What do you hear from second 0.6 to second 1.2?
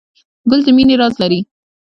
د مینې راز